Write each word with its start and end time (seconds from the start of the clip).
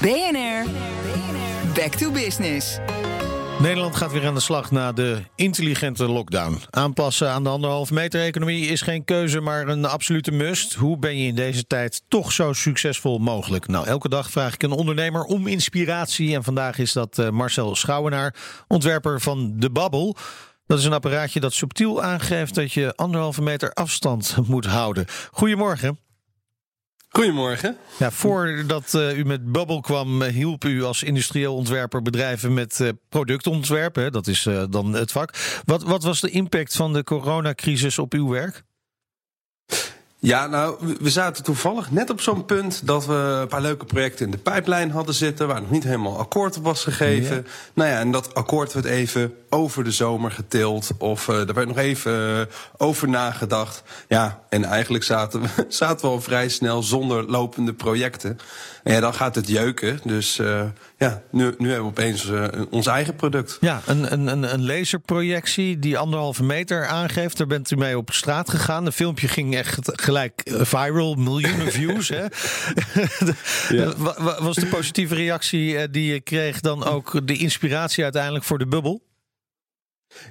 BNR, 0.00 0.64
back 1.74 1.94
to 1.94 2.10
business. 2.10 2.78
Nederland 3.58 3.96
gaat 3.96 4.12
weer 4.12 4.26
aan 4.26 4.34
de 4.34 4.40
slag 4.40 4.70
na 4.70 4.92
de 4.92 5.22
intelligente 5.34 6.08
lockdown. 6.08 6.60
Aanpassen 6.70 7.30
aan 7.30 7.42
de 7.42 7.48
anderhalve 7.48 7.94
meter 7.94 8.20
economie 8.20 8.66
is 8.66 8.80
geen 8.80 9.04
keuze, 9.04 9.40
maar 9.40 9.68
een 9.68 9.84
absolute 9.84 10.32
must. 10.32 10.74
Hoe 10.74 10.98
ben 10.98 11.18
je 11.18 11.26
in 11.26 11.34
deze 11.34 11.66
tijd 11.66 12.02
toch 12.08 12.32
zo 12.32 12.52
succesvol 12.52 13.18
mogelijk? 13.18 13.66
Nou, 13.66 13.86
elke 13.86 14.08
dag 14.08 14.30
vraag 14.30 14.54
ik 14.54 14.62
een 14.62 14.70
ondernemer 14.70 15.22
om 15.22 15.46
inspiratie. 15.46 16.34
En 16.34 16.44
vandaag 16.44 16.78
is 16.78 16.92
dat 16.92 17.18
eh, 17.18 17.30
Marcel 17.30 17.74
Schouwenaar, 17.74 18.34
ontwerper 18.68 19.20
van 19.20 19.52
De 19.56 19.70
Babbel. 19.70 20.16
Dat 20.66 20.78
is 20.78 20.84
een 20.84 20.92
apparaatje 20.92 21.40
dat 21.40 21.52
subtiel 21.52 22.02
aangeeft 22.02 22.54
dat 22.54 22.72
je 22.72 22.94
anderhalve 22.96 23.42
meter 23.42 23.72
afstand 23.72 24.36
moet 24.46 24.66
houden. 24.66 25.06
Goedemorgen. 25.30 26.05
Goedemorgen. 27.16 27.76
Ja, 27.98 28.10
voordat 28.10 28.92
uh, 28.94 29.18
u 29.18 29.24
met 29.24 29.52
Bubble 29.52 29.80
kwam, 29.80 30.22
uh, 30.22 30.28
hielp 30.28 30.64
u 30.64 30.82
als 30.82 31.02
industrieel 31.02 31.54
ontwerper 31.54 32.02
bedrijven 32.02 32.54
met 32.54 32.78
uh, 32.82 32.88
productontwerpen. 33.08 34.12
Dat 34.12 34.26
is 34.26 34.48
dan 34.70 34.92
het 34.92 35.12
vak. 35.12 35.34
Wat, 35.64 35.82
wat 35.82 36.02
was 36.02 36.20
de 36.20 36.30
impact 36.30 36.76
van 36.76 36.92
de 36.92 37.04
coronacrisis 37.04 37.98
op 37.98 38.12
uw 38.12 38.28
werk? 38.28 38.64
Ja, 40.26 40.46
nou, 40.46 40.76
we 41.00 41.10
zaten 41.10 41.44
toevallig 41.44 41.90
net 41.90 42.10
op 42.10 42.20
zo'n 42.20 42.44
punt 42.44 42.86
dat 42.86 43.06
we 43.06 43.12
een 43.12 43.48
paar 43.48 43.60
leuke 43.60 43.84
projecten 43.84 44.24
in 44.24 44.30
de 44.30 44.38
pijplijn 44.38 44.90
hadden 44.90 45.14
zitten, 45.14 45.46
waar 45.46 45.60
nog 45.60 45.70
niet 45.70 45.84
helemaal 45.84 46.18
akkoord 46.18 46.56
op 46.56 46.64
was 46.64 46.84
gegeven. 46.84 47.36
Ja. 47.36 47.42
Nou 47.74 47.90
ja, 47.90 47.98
en 47.98 48.10
dat 48.10 48.34
akkoord 48.34 48.72
werd 48.72 48.86
even 48.86 49.34
over 49.50 49.84
de 49.84 49.90
zomer 49.90 50.30
getild, 50.30 50.90
of 50.98 51.28
uh, 51.28 51.48
er 51.48 51.54
werd 51.54 51.68
nog 51.68 51.78
even 51.78 52.12
uh, 52.12 52.40
over 52.76 53.08
nagedacht. 53.08 53.82
Ja, 54.08 54.40
en 54.48 54.64
eigenlijk 54.64 55.04
zaten 55.04 55.40
we, 55.40 55.48
zaten 55.68 56.06
we 56.06 56.12
al 56.12 56.20
vrij 56.20 56.48
snel 56.48 56.82
zonder 56.82 57.30
lopende 57.30 57.72
projecten. 57.72 58.38
En 58.82 58.92
ja, 58.92 59.00
dan 59.00 59.14
gaat 59.14 59.34
het 59.34 59.48
jeuken. 59.48 60.00
Dus 60.04 60.38
uh, 60.38 60.62
ja, 60.98 61.22
nu, 61.30 61.54
nu 61.58 61.68
hebben 61.68 61.84
we 61.84 61.90
opeens 61.90 62.30
ons 62.70 62.86
eigen 62.86 63.16
product. 63.16 63.58
Ja, 63.60 63.80
een, 63.86 64.12
een, 64.12 64.52
een 64.52 64.66
laserprojectie 64.66 65.78
die 65.78 65.98
anderhalve 65.98 66.42
meter 66.42 66.86
aangeeft. 66.86 67.36
Daar 67.38 67.46
bent 67.46 67.70
u 67.70 67.76
mee 67.76 67.98
op 67.98 68.12
straat 68.12 68.50
gegaan. 68.50 68.86
Een 68.86 68.92
filmpje 68.92 69.28
ging 69.28 69.54
echt 69.54 69.78
gelijk 69.92 70.15
viral, 70.44 71.14
miljoenen 71.14 71.72
views. 71.78 72.08
Hè? 72.08 72.24
ja. 73.76 73.92
Was 74.46 74.56
de 74.56 74.66
positieve 74.66 75.14
reactie 75.14 75.90
die 75.90 76.12
je 76.12 76.20
kreeg 76.20 76.60
dan 76.60 76.84
ook 76.84 77.26
de 77.26 77.36
inspiratie 77.36 78.02
uiteindelijk 78.02 78.44
voor 78.44 78.58
de 78.58 78.66
bubbel? 78.66 79.04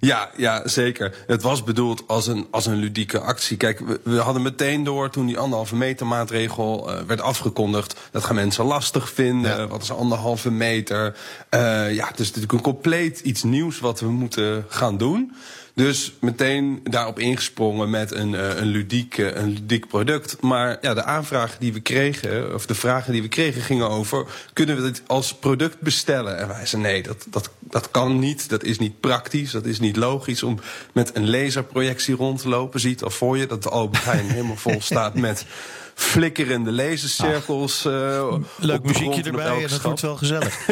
Ja, 0.00 0.30
ja, 0.36 0.68
zeker. 0.68 1.14
Het 1.26 1.42
was 1.42 1.64
bedoeld 1.64 2.04
als 2.06 2.26
een, 2.26 2.46
als 2.50 2.66
een 2.66 2.76
ludieke 2.76 3.18
actie. 3.18 3.56
Kijk, 3.56 3.78
we, 3.78 4.00
we 4.04 4.16
hadden 4.16 4.42
meteen 4.42 4.84
door 4.84 5.10
toen 5.10 5.26
die 5.26 5.38
anderhalve 5.38 5.76
meter 5.76 6.06
maatregel 6.06 6.90
uh, 6.90 7.00
werd 7.00 7.20
afgekondigd. 7.20 8.00
Dat 8.10 8.24
gaan 8.24 8.34
mensen 8.34 8.64
lastig 8.64 9.10
vinden. 9.10 9.56
Ja. 9.56 9.66
Wat 9.66 9.82
is 9.82 9.90
anderhalve 9.90 10.50
meter? 10.50 11.16
Uh, 11.50 11.94
ja, 11.94 12.06
het 12.06 12.20
is 12.20 12.26
natuurlijk 12.26 12.52
een 12.52 12.60
compleet 12.60 13.20
iets 13.20 13.42
nieuws 13.42 13.80
wat 13.80 14.00
we 14.00 14.10
moeten 14.10 14.64
gaan 14.68 14.96
doen. 14.96 15.32
Dus 15.74 16.12
meteen 16.20 16.80
daarop 16.82 17.18
ingesprongen 17.18 17.90
met 17.90 18.12
een, 18.12 18.32
uh, 18.32 18.56
een, 18.56 18.66
ludiek, 18.66 19.18
een 19.18 19.48
ludiek 19.48 19.86
product. 19.88 20.40
Maar 20.40 20.78
ja, 20.80 20.94
de 20.94 21.04
aanvragen 21.04 21.60
die 21.60 21.72
we 21.72 21.80
kregen, 21.80 22.54
of 22.54 22.66
de 22.66 22.74
vragen 22.74 23.12
die 23.12 23.22
we 23.22 23.28
kregen, 23.28 23.62
gingen 23.62 23.88
over: 23.88 24.26
kunnen 24.52 24.76
we 24.76 24.82
dit 24.82 25.02
als 25.06 25.34
product 25.34 25.80
bestellen? 25.80 26.38
En 26.38 26.48
wij 26.48 26.66
zeiden: 26.66 26.92
nee, 26.92 27.02
dat, 27.02 27.26
dat, 27.30 27.50
dat 27.60 27.90
kan 27.90 28.18
niet. 28.18 28.48
Dat 28.48 28.64
is 28.64 28.78
niet 28.78 29.00
praktisch. 29.00 29.50
Dat 29.50 29.64
is 29.64 29.80
niet 29.80 29.96
logisch 29.96 30.42
om 30.42 30.58
met 30.92 31.16
een 31.16 31.30
laserprojectie 31.30 32.14
rond 32.14 32.40
te 32.40 32.48
lopen. 32.48 32.80
Ziet 32.80 33.02
al 33.02 33.10
voor 33.10 33.38
je 33.38 33.46
dat 33.46 33.62
de 33.62 33.70
Albert 33.70 34.04
Heijn 34.04 34.26
helemaal 34.26 34.56
vol 34.56 34.80
staat 34.90 35.14
met 35.14 35.46
flikkerende 35.94 36.72
lasercirkels. 36.72 37.86
Uh, 37.86 38.34
Leuk 38.58 38.82
muziekje 38.82 39.22
erbij 39.22 39.62
en 39.62 39.68
dat 39.68 39.82
wordt 39.82 40.00
wel 40.00 40.16
gezellig. 40.16 40.66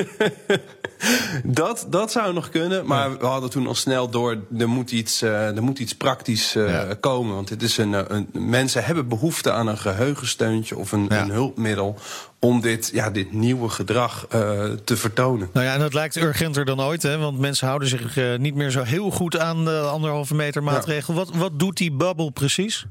dat, 1.45 1.87
dat 1.89 2.12
zou 2.12 2.33
nog 2.33 2.48
kunnen, 2.48 2.87
maar 2.87 3.11
ja. 3.11 3.17
we 3.17 3.27
hadden 3.27 3.50
toen 3.50 3.67
al 3.67 3.75
snel 3.75 4.09
door, 4.09 4.39
er 4.59 4.69
moet 4.69 4.91
iets, 4.91 5.23
uh, 5.23 5.56
er 5.56 5.62
moet 5.62 5.78
iets 5.78 5.95
praktisch 5.95 6.56
uh, 6.56 6.69
ja. 6.69 6.94
komen. 7.00 7.34
Want 7.34 7.49
dit 7.49 7.62
is 7.62 7.77
een, 7.77 8.15
een, 8.15 8.28
mensen 8.33 8.84
hebben 8.84 9.09
behoefte 9.09 9.53
aan 9.53 9.66
een 9.66 9.78
geheugensteuntje 9.78 10.77
of 10.77 10.93
een, 10.93 11.06
ja. 11.09 11.22
een 11.22 11.31
hulpmiddel 11.31 11.99
om 12.39 12.60
dit, 12.60 12.91
ja, 12.93 13.10
dit 13.10 13.33
nieuwe 13.33 13.69
gedrag 13.69 14.27
uh, 14.34 14.41
te 14.84 14.97
vertonen. 14.97 15.50
Nou 15.53 15.66
ja, 15.66 15.75
en 15.75 15.81
dat 15.81 15.94
lijkt 15.94 16.16
urgenter 16.16 16.65
dan 16.65 16.81
ooit, 16.81 17.03
hè? 17.03 17.19
want 17.19 17.39
mensen 17.39 17.66
houden 17.66 17.89
zich 17.89 18.16
uh, 18.16 18.39
niet 18.39 18.54
meer 18.54 18.71
zo 18.71 18.83
heel 18.83 19.10
goed 19.10 19.39
aan 19.39 19.65
de 19.65 19.81
anderhalve 19.81 20.34
meter 20.34 20.62
maatregel. 20.62 21.15
Wat, 21.15 21.31
wat 21.34 21.59
doet 21.59 21.77
die 21.77 21.93
bubble 21.93 22.31
precies? 22.31 22.87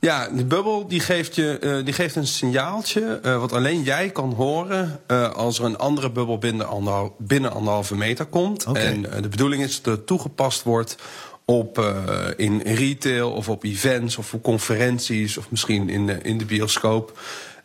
Ja, 0.00 0.28
die 0.28 0.44
bubbel 0.44 0.88
die 0.88 1.00
geeft, 1.00 1.34
je, 1.34 1.58
uh, 1.60 1.84
die 1.84 1.94
geeft 1.94 2.16
een 2.16 2.26
signaaltje 2.26 3.20
uh, 3.24 3.38
wat 3.38 3.52
alleen 3.52 3.82
jij 3.82 4.10
kan 4.10 4.32
horen 4.32 5.00
uh, 5.06 5.30
als 5.30 5.58
er 5.58 5.64
een 5.64 5.78
andere 5.78 6.10
bubbel 6.10 6.38
binnen, 6.38 6.68
anderhal, 6.68 7.14
binnen 7.18 7.52
anderhalve 7.52 7.96
meter 7.96 8.26
komt. 8.26 8.66
Okay. 8.66 8.84
En 8.84 9.22
de 9.22 9.28
bedoeling 9.28 9.62
is 9.62 9.82
dat 9.82 9.96
het 9.96 10.06
toegepast 10.06 10.62
wordt 10.62 10.96
op, 11.44 11.94
in 12.36 12.60
retail 12.60 13.30
of 13.30 13.48
op 13.48 13.64
events 13.64 14.16
of 14.16 14.34
op 14.34 14.42
conferenties 14.42 15.36
of 15.36 15.50
misschien 15.50 15.88
in 15.88 16.06
de, 16.06 16.18
in 16.22 16.38
de 16.38 16.44
bioscoop. 16.44 17.18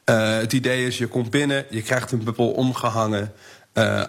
het 0.05 0.53
idee 0.53 0.85
is, 0.85 0.97
je 0.97 1.07
komt 1.07 1.29
binnen, 1.29 1.65
je 1.69 1.81
krijgt 1.81 2.11
een 2.11 2.23
bubbel 2.23 2.51
omgehangen 2.51 3.33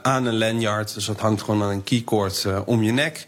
aan 0.03 0.27
een 0.27 0.39
lanyard. 0.39 0.95
Dus 0.95 1.05
dat 1.05 1.21
hangt 1.21 1.43
gewoon 1.43 1.63
aan 1.63 1.71
een 1.71 1.85
keycord 1.85 2.47
om 2.65 2.83
je 2.83 2.93
nek. 2.93 3.27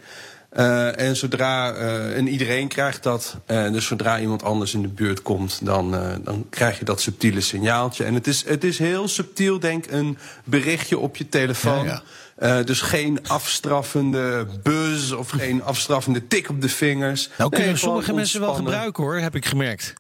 Uh, 0.57 1.01
en 1.01 1.17
zodra, 1.17 1.75
uh, 1.75 2.17
en 2.17 2.29
iedereen 2.29 2.69
krijgt 2.69 3.03
dat, 3.03 3.37
uh, 3.47 3.73
dus 3.73 3.87
zodra 3.87 4.21
iemand 4.21 4.43
anders 4.43 4.75
in 4.75 4.83
de 4.83 4.89
buurt 4.89 5.23
komt, 5.23 5.61
dan, 5.63 5.91
dan 6.25 6.47
krijg 6.51 6.79
je 6.79 6.85
dat 6.85 7.01
subtiele 7.01 7.41
signaaltje. 7.41 8.05
En 8.05 8.15
het 8.15 8.27
is, 8.27 8.45
het 8.45 8.65
is 8.65 8.79
heel 8.79 9.09
subtiel, 9.09 9.59
denk 9.59 9.87
een 9.91 10.19
berichtje 10.45 10.99
op 10.99 11.17
je 11.17 11.29
telefoon. 11.29 11.85
Ja, 11.85 12.03
ja. 12.39 12.63
dus 12.63 12.81
geen 12.81 13.19
afstraffende 13.27 14.47
buzz 14.63 15.13
of 15.13 15.31
geen 15.31 15.63
afstraffende 15.63 16.27
tik 16.27 16.49
op 16.49 16.63
de 16.63 16.69
vingers. 16.69 17.31
Nou 17.39 17.51
kunnen 17.51 17.69
nee, 17.69 17.77
sommige 17.77 18.13
mensen 18.13 18.41
wel 18.41 18.55
gebruiken 18.55 19.03
hoor, 19.03 19.19
heb 19.19 19.35
ik 19.35 19.47
gemerkt. 19.47 19.95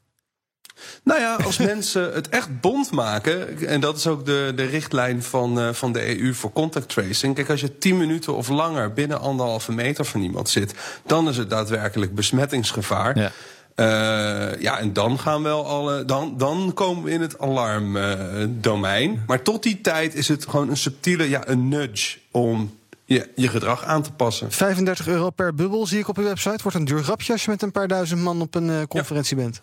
Nou 1.02 1.20
ja, 1.20 1.34
als 1.44 1.58
mensen 1.72 2.12
het 2.14 2.28
echt 2.28 2.60
bond 2.60 2.90
maken, 2.90 3.66
en 3.66 3.80
dat 3.80 3.96
is 3.96 4.06
ook 4.06 4.26
de, 4.26 4.52
de 4.56 4.64
richtlijn 4.64 5.22
van, 5.22 5.58
uh, 5.58 5.72
van 5.72 5.92
de 5.92 6.20
EU 6.20 6.34
voor 6.34 6.52
contact 6.52 6.88
tracing. 6.88 7.34
Kijk, 7.34 7.50
als 7.50 7.60
je 7.60 7.78
10 7.78 7.96
minuten 7.96 8.36
of 8.36 8.48
langer 8.48 8.92
binnen 8.92 9.20
anderhalve 9.20 9.72
meter 9.72 10.04
van 10.04 10.20
iemand 10.20 10.48
zit, 10.48 10.74
dan 11.06 11.28
is 11.28 11.36
het 11.36 11.50
daadwerkelijk 11.50 12.14
besmettingsgevaar. 12.14 13.18
Ja. 13.18 13.32
Uh, 13.80 14.60
ja, 14.60 14.78
en 14.78 14.92
dan 14.92 15.18
gaan 15.18 15.42
wel 15.42 15.66
alle. 15.66 16.04
Dan, 16.04 16.34
dan 16.36 16.70
komen 16.74 17.04
we 17.04 17.10
in 17.10 17.20
het 17.20 17.38
alarmdomein. 17.38 19.12
Uh, 19.12 19.18
maar 19.26 19.42
tot 19.42 19.62
die 19.62 19.80
tijd 19.80 20.14
is 20.14 20.28
het 20.28 20.48
gewoon 20.48 20.68
een 20.68 20.76
subtiele, 20.76 21.28
ja, 21.28 21.48
een 21.48 21.68
nudge 21.68 22.18
om 22.30 22.78
je, 23.04 23.28
je 23.34 23.48
gedrag 23.48 23.84
aan 23.84 24.02
te 24.02 24.12
passen. 24.12 24.52
35 24.52 25.08
euro 25.08 25.30
per 25.30 25.54
bubbel 25.54 25.86
zie 25.86 25.98
ik 25.98 26.08
op 26.08 26.18
uw 26.18 26.24
website. 26.24 26.62
Wordt 26.62 26.78
een 26.78 26.84
duur 26.84 27.02
grapje 27.02 27.32
als 27.32 27.44
je 27.44 27.50
met 27.50 27.62
een 27.62 27.72
paar 27.72 27.88
duizend 27.88 28.20
man 28.20 28.40
op 28.40 28.54
een 28.54 28.68
uh, 28.68 28.82
conferentie 28.88 29.36
ja. 29.36 29.42
bent. 29.42 29.62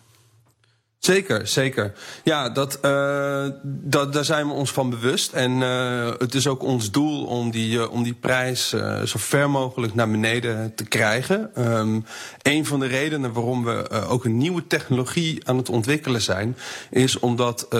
Zeker, 1.06 1.46
zeker. 1.46 1.92
Ja, 2.24 2.48
dat, 2.48 2.78
uh, 2.84 3.46
dat, 3.62 4.12
daar 4.12 4.24
zijn 4.24 4.46
we 4.46 4.52
ons 4.52 4.72
van 4.72 4.90
bewust. 4.90 5.32
En 5.32 5.50
uh, 5.60 6.10
het 6.18 6.34
is 6.34 6.46
ook 6.46 6.62
ons 6.62 6.90
doel 6.90 7.24
om 7.24 7.50
die, 7.50 7.78
uh, 7.78 7.92
om 7.92 8.02
die 8.02 8.14
prijs 8.14 8.68
zo 9.04 9.18
ver 9.18 9.50
mogelijk 9.50 9.94
naar 9.94 10.10
beneden 10.10 10.74
te 10.74 10.84
krijgen. 10.84 11.50
Um, 11.58 12.04
een 12.42 12.66
van 12.66 12.80
de 12.80 12.86
redenen 12.86 13.32
waarom 13.32 13.64
we 13.64 13.90
ook 13.90 14.24
een 14.24 14.36
nieuwe 14.36 14.66
technologie 14.66 15.40
aan 15.48 15.56
het 15.56 15.68
ontwikkelen 15.68 16.22
zijn, 16.22 16.56
is 16.90 17.18
omdat 17.18 17.70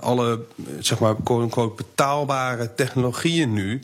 alle 0.00 0.40
zeg 0.80 0.98
maar, 0.98 1.14
quote-unquote 1.24 1.82
betaalbare 1.82 2.74
technologieën 2.74 3.52
nu. 3.52 3.82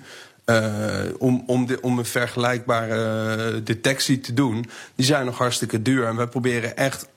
Om, 1.19 1.45
om, 1.47 1.67
de, 1.67 1.79
om 1.81 1.99
een 1.99 2.05
vergelijkbare 2.05 3.63
detectie 3.63 4.21
te 4.21 4.35
doen, 4.35 4.71
die 4.95 5.07
zijn 5.07 5.27
nog 5.27 5.39
hartstikke 5.39 5.83
duur. 5.83 6.07
En 6.07 6.17
wij 6.17 6.27
proberen 6.27 6.77
echt 6.77 7.11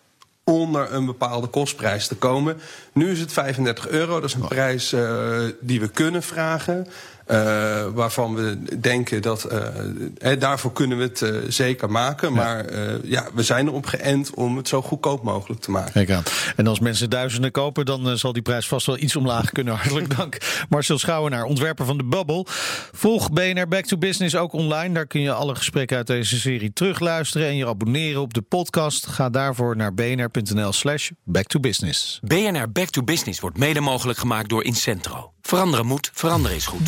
onder 0.52 0.94
een 0.94 1.06
bepaalde 1.06 1.48
kostprijs 1.48 2.08
te 2.08 2.16
komen. 2.16 2.58
Nu 2.94 3.12
is 3.12 3.20
het 3.20 3.32
35 3.34 3.88
euro, 3.88 4.14
dat 4.20 4.30
is 4.30 4.36
een 4.36 4.48
prijs 4.48 4.94
uh, 4.94 5.40
die 5.62 5.80
we 5.80 5.88
kunnen 5.88 6.24
vragen. 6.24 6.88
Uh, 7.32 7.86
waarvan 7.94 8.36
we 8.36 8.58
denken 8.80 9.22
dat 9.22 9.48
uh, 9.52 10.40
daarvoor 10.40 10.72
kunnen 10.72 10.98
we 10.98 11.04
het 11.04 11.22
uh, 11.22 11.38
zeker 11.48 11.92
maken. 11.92 12.30
Ja. 12.30 12.36
Maar 12.36 12.66
ja, 13.04 13.28
we 13.34 13.44
zijn 13.44 13.68
erop 13.68 13.86
geënt 13.86 14.34
om 14.34 14.58
het 14.58 14.68
zo 14.68 14.82
goedkoop 14.82 15.24
mogelijk 15.24 15.62
te 15.62 15.72
maken. 15.72 15.92
Kijk 15.92 16.12
aan. 16.12 16.24
En 16.56 16.68
als 16.68 16.80
mensen 16.80 17.10
duizenden 17.10 17.52
kopen, 17.52 17.86
dan 17.86 18.18
zal 18.18 18.34
die 18.34 18.42
prijs 18.42 18.68
vast 18.68 18.86
wel 18.86 18.98
iets 18.98 19.16
omlaag 19.16 19.52
kunnen. 19.52 19.76
Hartelijk 19.78 20.18
dank. 20.18 20.38
Marcel 20.70 20.98
Schouwenaar, 20.98 21.44
ontwerper 21.44 21.86
van 21.86 21.98
de 21.98 22.04
Bubble. 22.04 22.46
Volg 22.92 23.32
BNR 23.32 23.68
Back 23.68 23.86
to 23.86 23.98
Business 23.98 24.36
ook 24.36 24.54
online. 24.54 24.94
Daar 24.94 25.08
kun 25.08 25.22
je 25.22 25.34
alle 25.34 25.56
gesprekken 25.56 25.98
uit 25.98 26.08
deze 26.08 26.40
serie 26.40 26.74
terugluisteren 26.74 27.48
en 27.48 27.56
je 27.56 27.68
abonneren 27.68 28.22
op 28.22 28.34
de 28.34 28.42
podcast. 28.42 29.08
Ga 29.08 29.30
daarvoor 29.30 29.76
naar 29.76 29.94
bnr.nl 29.94 30.74
slash 30.74 31.10
back 31.24 31.48
to 31.48 31.60
business. 31.60 32.20
BNR 32.24 32.72
Back 32.72 32.90
to 32.90 33.04
Business 33.04 33.40
wordt 33.40 33.58
mede 33.58 33.80
mogelijk 33.80 34.20
gemaakt 34.20 34.50
door 34.50 34.64
Incentro. 34.64 35.34
Veranderen 35.42 35.86
moet, 35.86 36.10
veranderen 36.14 36.58
is 36.58 36.66
goed. 36.66 36.86